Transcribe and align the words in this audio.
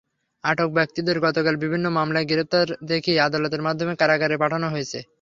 আটক 0.43 0.69
ব্যক্তিদের 0.73 1.17
গতকাল 1.19 1.55
বিভিন্ন 1.57 1.85
মামলায় 1.89 2.27
গ্রেপ্তার 2.27 2.67
দেখিয়ে 2.85 3.19
আদালতের 3.21 3.61
মাধ্যমে 3.61 3.93
কারাগারে 3.95 4.35
পাঠানো 4.37 4.67
হয়। 4.69 4.85